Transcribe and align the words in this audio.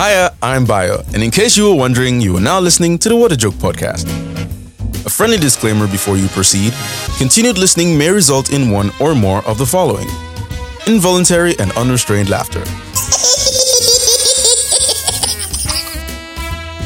Hiya, 0.00 0.32
I'm 0.40 0.64
Bayo, 0.64 1.02
and 1.12 1.22
in 1.22 1.30
case 1.30 1.56
you 1.58 1.68
were 1.68 1.74
wondering, 1.74 2.22
you 2.22 2.36
are 2.38 2.40
now 2.40 2.58
listening 2.58 2.98
to 3.00 3.10
the 3.10 3.16
What 3.16 3.32
a 3.32 3.36
Joke 3.36 3.52
podcast. 3.56 4.06
A 5.04 5.10
friendly 5.10 5.36
disclaimer 5.36 5.86
before 5.86 6.16
you 6.16 6.26
proceed 6.28 6.72
continued 7.18 7.58
listening 7.58 7.98
may 7.98 8.08
result 8.10 8.50
in 8.50 8.70
one 8.70 8.90
or 8.98 9.14
more 9.14 9.44
of 9.46 9.58
the 9.58 9.66
following 9.66 10.08
involuntary 10.86 11.54
and 11.58 11.70
unrestrained 11.72 12.30
laughter, 12.30 12.60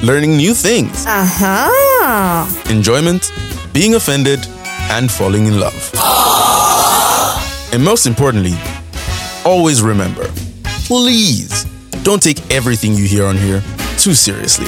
learning 0.05 0.37
new 0.37 0.53
things, 0.53 1.05
Uh-huh. 1.07 2.47
enjoyment, 2.69 3.31
being 3.73 3.95
offended, 3.95 4.45
and 4.91 5.09
falling 5.11 5.47
in 5.47 5.61
love. 5.61 5.91
And 7.73 7.85
most 7.85 8.07
importantly, 8.07 8.55
always 9.45 9.83
remember 9.83 10.29
please 10.87 11.64
don't 12.05 12.23
take 12.23 12.39
everything 12.53 12.93
you 12.95 13.05
hear 13.07 13.25
on 13.25 13.37
here 13.37 13.63
too 13.99 14.13
seriously. 14.13 14.67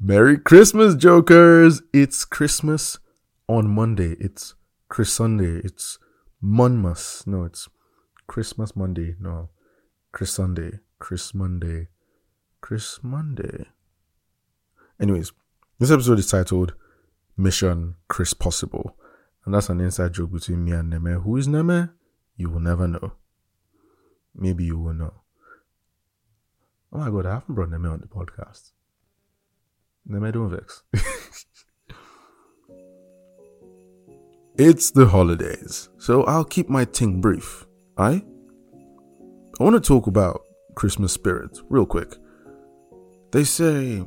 Merry 0.00 0.38
Christmas, 0.38 0.94
Jokers! 0.94 1.82
It's 1.92 2.24
Christmas 2.24 2.98
on 3.48 3.68
Monday. 3.68 4.16
It's 4.20 4.54
Chris 4.88 5.12
Sunday. 5.12 5.60
It's 5.64 5.98
Monmas. 6.42 7.26
No, 7.26 7.44
it's 7.44 7.68
Christmas 8.26 8.76
Monday. 8.76 9.16
No, 9.20 9.50
Chris 10.12 10.32
Sunday. 10.32 10.78
Chris 10.98 11.34
Monday. 11.34 11.88
Chris 12.60 13.00
Monday. 13.02 13.66
Anyways, 15.00 15.32
this 15.78 15.90
episode 15.90 16.18
is 16.20 16.30
titled 16.30 16.74
Mission 17.36 17.96
Chrispossible. 18.08 18.92
And 19.44 19.54
that's 19.54 19.68
an 19.68 19.80
inside 19.80 20.14
joke 20.14 20.32
between 20.32 20.64
me 20.64 20.72
and 20.72 20.92
Neme. 20.92 21.22
Who 21.22 21.36
is 21.36 21.48
Neme? 21.48 21.90
You 22.36 22.50
will 22.50 22.60
never 22.60 22.86
know. 22.86 23.12
Maybe 24.34 24.64
you 24.64 24.78
will 24.78 24.94
know. 24.94 25.14
Oh 26.92 26.98
my 26.98 27.10
god, 27.10 27.26
I 27.26 27.34
haven't 27.34 27.54
brought 27.54 27.70
Neme 27.70 27.92
on 27.92 28.00
the 28.00 28.06
podcast. 28.06 28.72
Neme, 30.08 30.32
don't 30.32 30.50
vex. 30.50 30.82
it's 34.56 34.90
the 34.90 35.06
holidays, 35.06 35.88
so 35.98 36.24
I'll 36.24 36.44
keep 36.44 36.68
my 36.68 36.84
thing 36.84 37.20
brief. 37.20 37.66
I 37.96 38.24
I 39.60 39.64
want 39.64 39.74
to 39.74 39.80
talk 39.80 40.06
about 40.06 40.42
Christmas 40.74 41.12
spirit 41.12 41.58
real 41.68 41.86
quick. 41.86 42.16
They 43.32 43.44
say, 43.44 43.98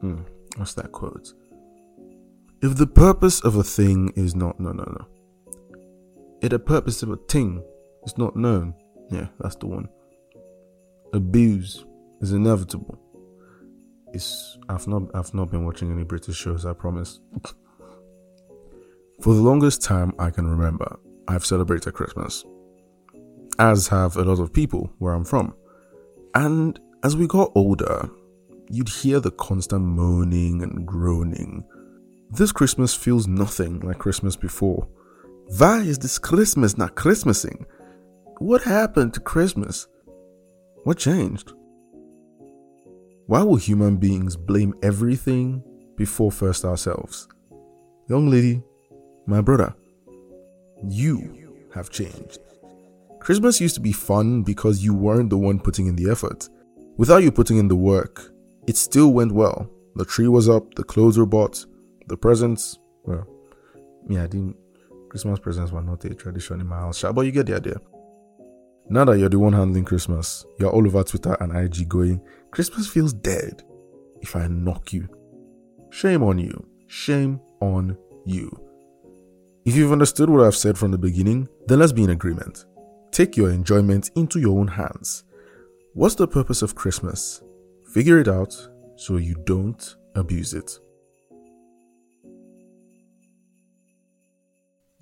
hmm, 0.00 0.22
what's 0.56 0.74
that 0.74 0.92
quote? 0.92 1.32
If 2.62 2.76
the 2.76 2.86
purpose 2.86 3.40
of 3.40 3.56
a 3.56 3.62
thing 3.62 4.12
is 4.16 4.34
not 4.34 4.58
no 4.58 4.72
no 4.72 4.84
no, 4.84 5.06
if 6.40 6.50
the 6.50 6.58
purpose 6.58 7.02
of 7.02 7.10
a 7.10 7.16
thing 7.16 7.62
is 8.04 8.16
not 8.16 8.34
known, 8.36 8.74
yeah, 9.10 9.26
that's 9.40 9.56
the 9.56 9.66
one. 9.66 9.88
Abuse 11.12 11.84
is 12.20 12.32
inevitable. 12.32 12.98
It's 14.12 14.58
I've 14.68 14.88
not 14.88 15.02
I've 15.14 15.34
not 15.34 15.50
been 15.50 15.64
watching 15.64 15.92
any 15.92 16.04
British 16.04 16.36
shows. 16.36 16.64
I 16.64 16.72
promise. 16.72 17.20
For 19.22 19.34
the 19.34 19.40
longest 19.40 19.82
time 19.82 20.12
I 20.18 20.30
can 20.30 20.46
remember, 20.46 20.98
I've 21.26 21.44
celebrated 21.44 21.94
Christmas, 21.94 22.44
as 23.58 23.88
have 23.88 24.16
a 24.16 24.24
lot 24.24 24.40
of 24.40 24.52
people 24.52 24.92
where 24.98 25.14
I'm 25.14 25.24
from. 25.24 25.54
And 26.34 26.78
as 27.02 27.16
we 27.16 27.26
got 27.26 27.50
older, 27.54 28.10
you'd 28.68 28.90
hear 28.90 29.20
the 29.20 29.30
constant 29.30 29.84
moaning 29.84 30.62
and 30.62 30.86
groaning. 30.86 31.64
This 32.30 32.50
Christmas 32.50 32.94
feels 32.94 33.28
nothing 33.28 33.80
like 33.80 33.98
Christmas 33.98 34.34
before. 34.34 34.88
Why 35.58 35.80
is 35.80 35.98
this 35.98 36.18
Christmas 36.18 36.76
not 36.76 36.96
Christmasing? 36.96 37.64
What 38.38 38.62
happened 38.62 39.14
to 39.14 39.20
Christmas? 39.20 39.86
What 40.82 40.98
changed? 40.98 41.52
Why 43.26 43.42
will 43.42 43.56
human 43.56 43.96
beings 43.96 44.36
blame 44.36 44.74
everything 44.82 45.62
before 45.96 46.32
first 46.32 46.64
ourselves? 46.64 47.28
Young 48.08 48.28
lady, 48.28 48.62
my 49.26 49.40
brother, 49.40 49.74
you 50.88 51.56
have 51.74 51.90
changed. 51.90 52.38
Christmas 53.20 53.60
used 53.60 53.76
to 53.76 53.80
be 53.80 53.92
fun 53.92 54.42
because 54.42 54.84
you 54.84 54.94
weren't 54.94 55.30
the 55.30 55.38
one 55.38 55.60
putting 55.60 55.86
in 55.86 55.96
the 55.96 56.10
effort. 56.10 56.48
Without 56.96 57.22
you 57.22 57.30
putting 57.30 57.58
in 57.58 57.68
the 57.68 57.76
work, 57.76 58.32
it 58.66 58.76
still 58.76 59.12
went 59.12 59.32
well. 59.32 59.70
The 59.94 60.04
tree 60.04 60.28
was 60.28 60.48
up, 60.48 60.74
the 60.74 60.84
clothes 60.84 61.18
were 61.18 61.26
bought, 61.26 61.64
the 62.06 62.16
presents, 62.16 62.78
well, 63.04 63.26
yeah, 64.08 64.24
I 64.24 64.26
didn't, 64.26 64.56
Christmas 65.08 65.38
presents 65.38 65.72
were 65.72 65.82
not 65.82 66.04
a 66.04 66.14
tradition 66.14 66.60
in 66.60 66.66
my 66.66 66.76
house, 66.76 67.04
but 67.14 67.22
you 67.22 67.32
get 67.32 67.46
the 67.46 67.56
idea. 67.56 67.80
Now 68.88 69.04
that 69.06 69.18
you're 69.18 69.28
the 69.28 69.38
one 69.38 69.52
handling 69.52 69.84
Christmas, 69.84 70.44
you're 70.58 70.70
all 70.70 70.86
over 70.86 71.02
Twitter 71.02 71.36
and 71.40 71.56
IG 71.56 71.88
going, 71.88 72.20
Christmas 72.52 72.88
feels 72.88 73.12
dead 73.12 73.62
if 74.20 74.36
I 74.36 74.46
knock 74.46 74.92
you. 74.92 75.08
Shame 75.90 76.22
on 76.22 76.38
you. 76.38 76.66
Shame 76.86 77.40
on 77.60 77.96
you. 78.24 78.50
If 79.64 79.74
you've 79.74 79.90
understood 79.90 80.30
what 80.30 80.44
I've 80.44 80.54
said 80.54 80.78
from 80.78 80.92
the 80.92 80.98
beginning, 80.98 81.48
then 81.66 81.80
let's 81.80 81.92
be 81.92 82.04
in 82.04 82.10
agreement. 82.10 82.64
Take 83.10 83.36
your 83.36 83.50
enjoyment 83.50 84.10
into 84.14 84.38
your 84.38 84.58
own 84.58 84.68
hands. 84.68 85.24
What's 85.94 86.14
the 86.14 86.28
purpose 86.28 86.62
of 86.62 86.76
Christmas? 86.76 87.42
Figure 87.92 88.20
it 88.20 88.28
out 88.28 88.54
so 88.96 89.16
you 89.16 89.34
don't 89.44 89.96
abuse 90.14 90.54
it. 90.54 90.78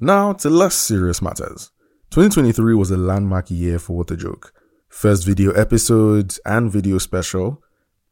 Now 0.04 0.34
to 0.34 0.50
less 0.50 0.74
serious 0.74 1.22
matters. 1.22 1.70
2023 2.10 2.74
was 2.74 2.90
a 2.90 2.96
landmark 2.98 3.50
year 3.50 3.78
for 3.78 3.96
What 3.96 4.10
a 4.10 4.18
Joke. 4.18 4.52
First 4.90 5.24
video 5.24 5.50
episodes 5.52 6.38
and 6.44 6.70
video 6.70 6.98
special. 6.98 7.62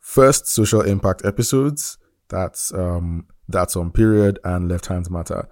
First 0.00 0.46
social 0.46 0.80
impact 0.80 1.22
episodes. 1.26 1.98
That's 2.30 2.72
um 2.72 3.26
that's 3.46 3.76
on 3.76 3.90
period 3.90 4.38
and 4.42 4.70
left 4.70 4.86
hands 4.86 5.10
matter. 5.10 5.46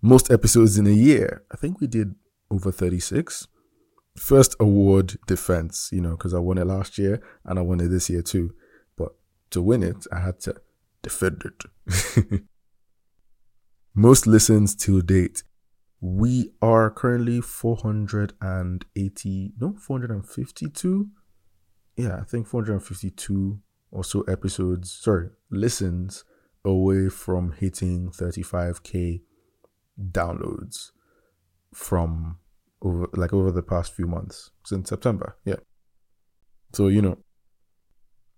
Most 0.00 0.30
episodes 0.30 0.78
in 0.78 0.86
a 0.86 0.90
year. 0.90 1.42
I 1.52 1.58
think 1.58 1.82
we 1.82 1.86
did 1.86 2.14
over 2.50 2.72
36. 2.72 3.46
First 4.16 4.56
award 4.58 5.18
defense, 5.26 5.90
you 5.92 6.00
know, 6.00 6.12
because 6.12 6.32
I 6.32 6.38
won 6.38 6.56
it 6.56 6.66
last 6.66 6.96
year 6.96 7.20
and 7.44 7.58
I 7.58 7.62
won 7.62 7.80
it 7.80 7.88
this 7.88 8.08
year 8.08 8.22
too. 8.22 8.54
But 8.96 9.10
to 9.50 9.60
win 9.60 9.82
it, 9.82 10.06
I 10.10 10.20
had 10.20 10.40
to 10.44 10.54
defend 11.02 11.44
it. 11.44 12.42
Most 13.94 14.26
listens 14.26 14.74
till 14.74 15.02
date 15.02 15.42
we 16.06 16.52
are 16.60 16.90
currently 16.90 17.40
480 17.40 19.52
no 19.58 19.74
452 19.80 21.08
yeah 21.96 22.18
i 22.20 22.24
think 22.24 22.46
452 22.46 23.58
or 23.90 24.04
so 24.04 24.20
episodes 24.22 24.92
sorry 24.92 25.30
listens 25.50 26.24
away 26.62 27.08
from 27.08 27.52
hitting 27.52 28.10
35k 28.10 29.22
downloads 30.10 30.90
from 31.72 32.36
over 32.82 33.08
like 33.14 33.32
over 33.32 33.50
the 33.50 33.62
past 33.62 33.94
few 33.94 34.06
months 34.06 34.50
since 34.62 34.90
september 34.90 35.38
yeah. 35.46 35.56
So 36.74 36.88
you 36.88 37.00
know 37.00 37.16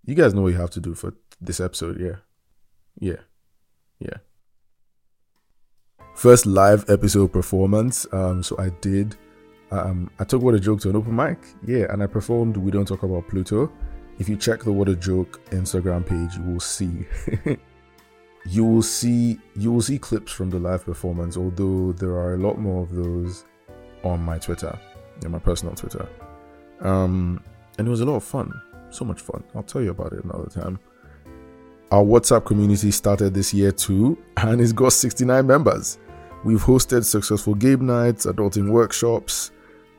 you 0.04 0.14
guys 0.14 0.34
know 0.34 0.42
what 0.42 0.52
you 0.52 0.58
have 0.58 0.70
to 0.70 0.80
do 0.80 0.94
for 0.94 1.14
this 1.40 1.58
episode 1.58 2.00
yeah. 2.00 2.18
Yeah. 3.00 3.22
Yeah 3.98 4.18
first 6.16 6.46
live 6.46 6.88
episode 6.88 7.32
performance. 7.32 8.06
Um, 8.12 8.42
so 8.42 8.56
I 8.58 8.70
did. 8.80 9.16
Um, 9.70 10.10
I 10.18 10.24
took 10.24 10.42
What 10.42 10.54
a 10.54 10.60
Joke 10.60 10.80
to 10.80 10.90
an 10.90 10.96
open 10.96 11.14
mic. 11.14 11.38
Yeah, 11.66 11.86
and 11.92 12.02
I 12.02 12.06
performed 12.06 12.56
We 12.56 12.70
Don't 12.70 12.88
Talk 12.88 13.02
About 13.02 13.28
Pluto. 13.28 13.70
If 14.18 14.28
you 14.28 14.36
check 14.36 14.62
the 14.62 14.72
What 14.72 14.88
a 14.88 14.96
Joke 14.96 15.40
Instagram 15.50 16.06
page, 16.06 16.36
you 16.36 16.52
will 16.52 16.60
see. 16.60 17.06
you 18.46 18.64
will 18.64 18.82
see 18.82 19.38
you 19.56 19.72
will 19.72 19.82
see 19.82 19.98
clips 19.98 20.32
from 20.32 20.50
the 20.50 20.58
live 20.58 20.84
performance, 20.84 21.36
although 21.36 21.92
there 21.92 22.12
are 22.12 22.34
a 22.34 22.38
lot 22.38 22.58
more 22.58 22.82
of 22.82 22.94
those 22.94 23.44
on 24.02 24.20
my 24.22 24.38
Twitter, 24.38 24.76
my 25.28 25.38
personal 25.38 25.74
Twitter. 25.74 26.08
Um, 26.80 27.42
and 27.78 27.86
it 27.86 27.90
was 27.90 28.00
a 28.00 28.06
lot 28.06 28.16
of 28.16 28.24
fun. 28.24 28.52
So 28.90 29.04
much 29.04 29.20
fun. 29.20 29.44
I'll 29.54 29.62
tell 29.62 29.82
you 29.82 29.90
about 29.90 30.12
it 30.12 30.24
another 30.24 30.48
time. 30.48 30.78
Our 31.90 32.02
WhatsApp 32.02 32.46
community 32.46 32.90
started 32.90 33.34
this 33.34 33.52
year 33.52 33.70
too, 33.70 34.16
and 34.38 34.60
it's 34.60 34.72
got 34.72 34.92
69 34.92 35.46
members. 35.46 35.98
We've 36.44 36.62
hosted 36.62 37.04
successful 37.04 37.54
game 37.54 37.86
nights, 37.86 38.26
adulting 38.26 38.70
workshops. 38.70 39.50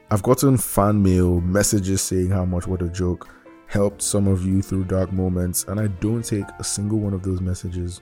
I've 0.09 0.23
gotten 0.23 0.57
fan 0.57 1.01
mail, 1.03 1.41
messages 1.41 2.01
saying 2.01 2.29
how 2.29 2.45
much 2.45 2.67
What 2.67 2.81
a 2.81 2.87
Joke 2.87 3.27
helped 3.67 4.01
some 4.01 4.27
of 4.27 4.45
you 4.45 4.61
through 4.61 4.85
dark 4.85 5.11
moments, 5.11 5.65
and 5.65 5.79
I 5.79 5.87
don't 5.87 6.23
take 6.23 6.45
a 6.59 6.63
single 6.63 6.99
one 6.99 7.13
of 7.13 7.21
those 7.21 7.41
messages, 7.41 8.01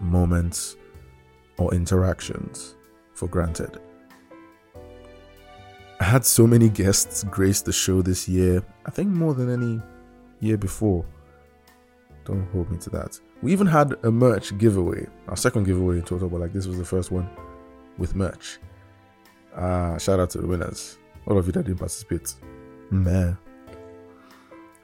moments, 0.00 0.76
or 1.58 1.72
interactions 1.72 2.74
for 3.14 3.28
granted. 3.28 3.78
I 6.00 6.04
had 6.04 6.24
so 6.26 6.48
many 6.48 6.68
guests 6.68 7.22
grace 7.24 7.62
the 7.62 7.72
show 7.72 8.02
this 8.02 8.28
year, 8.28 8.64
I 8.84 8.90
think 8.90 9.10
more 9.10 9.34
than 9.34 9.48
any 9.48 9.80
year 10.40 10.56
before. 10.56 11.04
Don't 12.24 12.46
hold 12.52 12.70
me 12.70 12.78
to 12.78 12.90
that. 12.90 13.18
We 13.42 13.52
even 13.52 13.66
had 13.66 13.94
a 14.04 14.10
merch 14.10 14.56
giveaway, 14.58 15.06
our 15.28 15.36
second 15.36 15.64
giveaway 15.64 15.96
in 15.96 16.02
total, 16.02 16.28
but 16.28 16.40
like 16.40 16.52
this 16.52 16.66
was 16.66 16.78
the 16.78 16.84
first 16.84 17.10
one 17.10 17.28
with 17.98 18.14
merch. 18.14 18.58
Ah, 19.56 19.98
shout 19.98 20.20
out 20.20 20.30
to 20.30 20.38
the 20.38 20.46
winners. 20.46 20.98
All 21.26 21.38
of 21.38 21.46
you 21.46 21.52
that 21.52 21.64
didn't 21.64 21.78
participate. 21.78 22.34
Man. 22.90 23.36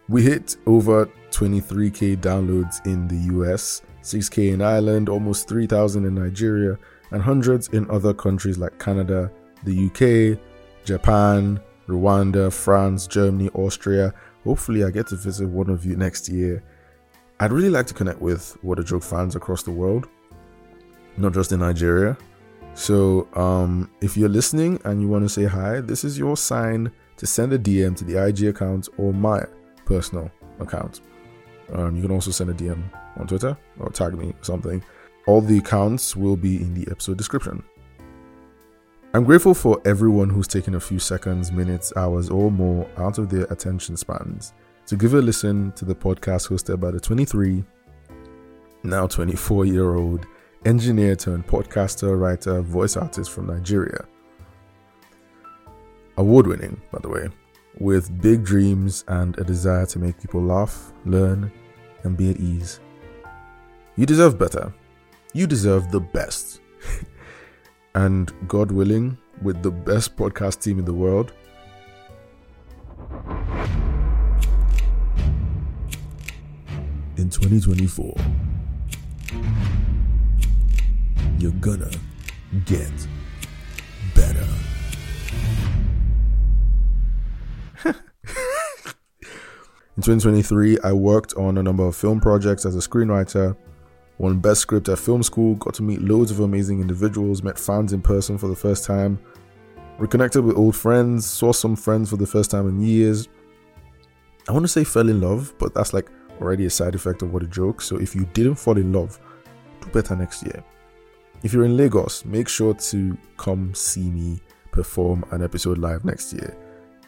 We 0.09 0.23
hit 0.23 0.57
over 0.67 1.07
23k 1.31 2.17
downloads 2.17 2.85
in 2.87 3.09
the 3.09 3.35
US, 3.35 3.83
6k 4.03 4.53
in 4.55 4.63
Ireland, 4.63 5.09
almost 5.09 5.49
3,000 5.49 6.07
in 6.07 6.15
Nigeria, 6.15 6.79
and 7.11 7.23
hundreds 7.23 7.69
in 7.69 7.91
other 7.91 8.15
countries 8.15 8.59
like 8.59 8.79
Canada, 8.79 9.31
the 9.65 9.87
UK, 9.87 10.39
Japan, 10.85 11.61
Rwanda, 11.89 12.53
France, 12.53 13.07
Germany, 13.07 13.51
Austria. 13.55 14.15
Hopefully, 14.45 14.85
I 14.85 14.91
get 14.91 15.09
to 15.09 15.17
visit 15.17 15.49
one 15.49 15.69
of 15.69 15.85
you 15.85 15.97
next 15.97 16.29
year. 16.29 16.63
I'd 17.41 17.53
really 17.53 17.71
like 17.71 17.87
to 17.87 17.95
connect 17.95 18.21
with 18.21 18.57
What 18.63 18.81
a 18.81 18.85
Joke 18.85 19.05
fans 19.05 19.37
across 19.37 19.63
the 19.63 19.71
world, 19.71 20.09
not 21.17 21.33
just 21.33 21.53
in 21.53 21.61
Nigeria. 21.61 22.19
So, 22.75 23.29
um, 23.35 23.89
if 24.01 24.17
you're 24.17 24.29
listening 24.29 24.81
and 24.85 25.01
you 25.01 25.07
want 25.07 25.25
to 25.25 25.29
say 25.29 25.45
hi, 25.45 25.81
this 25.81 26.03
is 26.03 26.19
your 26.19 26.37
sign 26.37 26.91
to 27.17 27.27
send 27.27 27.53
a 27.53 27.59
DM 27.59 27.97
to 27.97 28.05
the 28.05 28.25
IG 28.25 28.45
account 28.45 28.89
or 28.99 29.13
my 29.13 29.45
personal 29.85 30.33
account. 30.59 31.01
Um, 31.73 31.95
you 31.95 32.03
can 32.03 32.11
also 32.11 32.33
send 32.33 32.51
a 32.51 32.55
DM 32.55 32.83
on 33.17 33.29
Twitter 33.29 33.57
or 33.79 33.91
tag 33.91 34.15
me 34.15 34.31
or 34.31 34.45
something. 34.45 34.83
All 35.29 35.41
the 35.41 35.59
accounts 35.59 36.17
will 36.17 36.37
be 36.37 36.57
in 36.57 36.75
the 36.75 36.91
episode 36.91 37.19
description. 37.19 37.63
I'm 39.15 39.25
grateful 39.25 39.55
for 39.55 39.81
everyone 39.85 40.29
who's 40.29 40.49
taken 40.49 40.75
a 40.75 40.81
few 40.81 40.99
seconds, 40.99 41.53
minutes, 41.53 41.93
hours, 41.95 42.31
or 42.31 42.51
more 42.51 42.89
out 42.97 43.19
of 43.19 43.31
their 43.31 43.45
attention 43.45 43.97
spans 43.97 44.55
to 44.89 44.97
give 44.97 45.15
a 45.15 45.19
listen 45.23 45.73
to 45.73 45.85
the 45.85 45.95
podcast 45.95 46.49
hosted 46.49 46.81
by 46.81 46.91
the 46.91 46.99
23, 47.01 47.63
now 48.83 49.07
24 49.07 49.65
year 49.65 49.95
old 49.95 50.27
engineer 50.65 51.15
turned 51.15 51.47
podcaster, 51.47 52.21
writer, 52.21 52.61
voice 52.61 52.97
artist 52.97 53.31
from 53.31 53.47
Nigeria. 53.47 54.05
Award 56.17 56.49
winning, 56.49 56.81
by 56.91 56.99
the 56.99 57.09
way 57.09 57.29
with 57.81 58.21
big 58.21 58.45
dreams 58.45 59.05
and 59.09 59.39
a 59.39 59.45
desire 59.45 59.87
to 59.87 59.99
make 59.99 60.21
people 60.21 60.43
laugh, 60.43 60.93
learn, 61.05 61.51
and 62.03 62.17
be 62.17 62.31
at 62.31 62.37
ease. 62.39 62.81
You 63.97 64.07
deserve 64.07 64.39
better. 64.39 64.73
You 65.33 65.47
deserve 65.47 65.91
the 65.91 66.01
best. 66.01 66.61
and 67.95 68.33
God 68.49 68.71
willing, 68.71 69.17
with 69.43 69.63
the 69.63 69.71
best 69.71 70.17
podcast 70.17 70.63
team 70.63 70.79
in 70.79 70.85
the 70.85 70.95
world, 70.95 71.33
in 77.19 77.29
2024, 77.29 78.15
you're 81.39 81.51
gonna 81.61 81.91
get 82.65 82.93
better. 84.15 84.47
In 89.97 90.03
2023, 90.03 90.79
I 90.85 90.93
worked 90.93 91.35
on 91.35 91.59
a 91.59 91.63
number 91.63 91.85
of 91.85 91.97
film 91.97 92.21
projects 92.21 92.65
as 92.65 92.77
a 92.77 92.79
screenwriter, 92.79 93.57
won 94.19 94.39
Best 94.39 94.61
Script 94.61 94.89
at 94.89 95.01
film 95.01 95.25
school, 95.25 95.57
got 95.57 95.75
to 95.75 95.83
meet 95.83 96.01
loads 96.01 96.31
of 96.31 96.39
amazing 96.39 96.81
individuals, 96.81 97.43
met 97.43 97.59
fans 97.59 97.93
in 97.93 98.01
person 98.01 98.39
for 98.39 98.47
the 98.47 98.55
first 98.55 98.85
time, 98.85 99.19
reconnected 99.99 100.45
with 100.45 100.57
old 100.57 100.77
friends, 100.77 101.27
saw 101.27 101.53
some 101.53 101.75
friends 101.75 102.11
for 102.11 102.17
the 102.17 102.29
first 102.29 102.53
time 102.53 102.69
in 102.69 102.81
years. 102.81 103.29
I 104.49 104.53
want 104.53 104.63
to 104.63 104.69
say 104.69 104.85
fell 104.85 105.09
in 105.09 105.21
love, 105.21 105.53
but 105.59 105.75
that's 105.75 105.93
like 105.93 106.09
already 106.41 106.67
a 106.67 106.71
side 106.71 106.95
effect 106.95 107.23
of 107.23 107.33
what 107.33 107.43
a 107.43 107.47
joke. 107.47 107.81
So 107.81 107.97
if 107.97 108.15
you 108.15 108.25
didn't 108.33 108.57
fall 108.57 108.77
in 108.77 108.93
love, 108.93 109.19
do 109.81 109.89
better 109.91 110.17
next 110.17 110.43
year. 110.43 110.63
If 111.43 111.53
you're 111.53 111.65
in 111.65 111.77
Lagos, 111.77 112.25
make 112.25 112.49
sure 112.49 112.75
to 112.75 113.17
come 113.37 113.75
see 113.75 114.11
me 114.11 114.41
perform 114.73 115.25
an 115.31 115.43
episode 115.43 115.79
live 115.79 116.05
next 116.05 116.33
year 116.33 116.57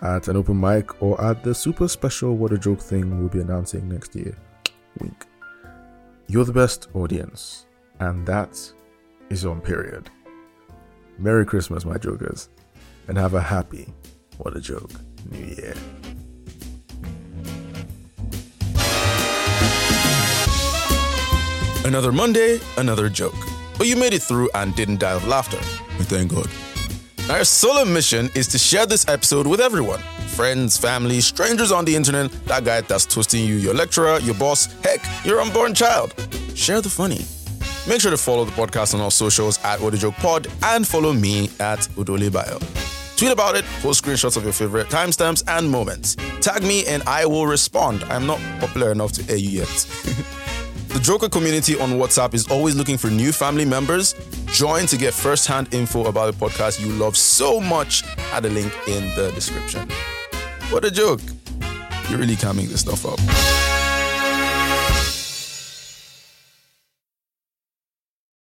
at 0.03 0.29
an 0.29 0.37
open 0.37 0.59
mic 0.59 1.03
or 1.03 1.21
at 1.23 1.43
the 1.43 1.55
super 1.55 1.88
special 1.88 2.37
What 2.37 2.53
a 2.53 2.59
Joke 2.59 2.81
thing 2.81 3.19
we'll 3.19 3.29
be 3.29 3.41
announcing 3.41 3.88
next 3.88 4.15
year. 4.15 4.37
Wink. 5.00 5.27
You're 6.27 6.44
the 6.44 6.53
best 6.53 6.88
audience, 6.94 7.67
and 7.99 8.27
that 8.27 8.59
is 9.31 9.44
on 9.44 9.61
period. 9.61 10.11
Merry 11.19 11.44
Christmas, 11.44 11.85
my 11.85 11.99
jokers, 11.99 12.49
and 13.09 13.19
have 13.19 13.35
a 13.35 13.41
happy 13.41 13.93
What 14.38 14.56
a 14.56 14.61
Joke 14.61 14.93
New 15.31 15.44
Year. 15.44 15.75
Another 21.91 22.13
Monday, 22.13 22.61
another 22.79 23.09
joke. 23.09 23.35
But 23.77 23.89
you 23.89 23.97
made 23.97 24.13
it 24.13 24.23
through 24.23 24.49
and 24.55 24.73
didn't 24.77 25.01
die 25.01 25.11
of 25.11 25.27
laughter. 25.27 25.59
We 25.99 26.05
thank 26.05 26.31
God. 26.31 26.49
Our 27.29 27.43
solo 27.43 27.85
mission 27.85 28.31
is 28.37 28.47
to 28.53 28.59
share 28.59 28.87
this 28.87 29.09
episode 29.09 29.45
with 29.45 29.61
everyone 29.61 29.99
friends, 30.29 30.79
family, 30.79 31.21
strangers 31.21 31.73
on 31.73 31.85
the 31.85 31.97
internet, 31.97 32.31
that 32.47 32.63
guy 32.63 32.83
that's 32.83 33.05
toasting 33.05 33.45
you, 33.45 33.57
your 33.57 33.75
lecturer, 33.75 34.21
your 34.21 34.37
boss, 34.37 34.67
heck, 34.85 35.01
your 35.25 35.41
unborn 35.41 35.75
child. 35.75 36.15
Share 36.55 36.81
the 36.81 36.89
funny. 36.89 37.25
Make 37.89 38.01
sure 38.01 38.13
to 38.13 38.17
follow 38.17 38.45
the 38.45 38.53
podcast 38.53 38.95
on 38.95 39.01
all 39.01 39.11
socials 39.11 39.59
at 39.65 39.81
Pod 40.19 40.47
and 40.63 40.87
follow 40.87 41.13
me 41.13 41.51
at 41.59 41.81
Udolebayo. 41.99 42.61
Tweet 43.17 43.33
about 43.33 43.57
it, 43.57 43.65
post 43.83 44.05
screenshots 44.05 44.37
of 44.37 44.45
your 44.45 44.53
favorite 44.53 44.87
timestamps 44.87 45.43
and 45.49 45.69
moments. 45.69 46.15
Tag 46.41 46.63
me 46.63 46.87
and 46.87 47.03
I 47.03 47.27
will 47.27 47.49
respond. 47.49 48.05
I'm 48.05 48.29
not 48.29 48.39
popular 48.61 48.93
enough 48.93 49.11
to 49.15 49.29
air 49.29 49.39
you 49.39 49.63
yet. 49.63 50.27
The 50.93 50.99
Joker 50.99 51.29
community 51.29 51.79
on 51.79 51.91
WhatsApp 51.91 52.35
is 52.35 52.49
always 52.49 52.75
looking 52.75 52.99
for 52.99 53.09
new 53.11 53.31
family 53.31 53.65
members. 53.65 54.13
Join 54.47 54.87
to 54.87 54.97
get 54.97 55.15
first 55.15 55.47
hand 55.47 55.73
info 55.73 56.07
about 56.07 56.35
the 56.35 56.47
podcast 56.47 56.85
you 56.85 56.93
love 56.95 57.17
so 57.17 57.61
much 57.61 58.03
at 58.33 58.41
the 58.41 58.51
link 58.51 58.73
in 58.89 59.15
the 59.15 59.31
description. 59.33 59.89
What 60.71 60.85
a 60.85 60.91
joke! 60.91 61.21
You're 62.09 62.19
really 62.19 62.35
camming 62.35 62.67
this 62.67 62.81
stuff 62.81 63.07
up. 63.07 63.60